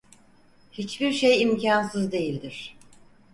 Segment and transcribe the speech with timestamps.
[0.71, 2.75] Hiçbir şey imkansız değildir.